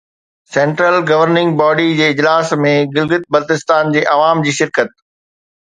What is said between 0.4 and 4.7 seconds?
central governing body جي اجلاس ۾ گلگت بلتستان جي عوام جي